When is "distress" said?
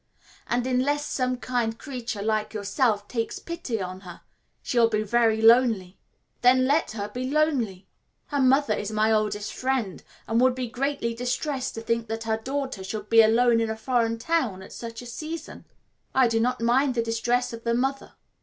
17.03-17.53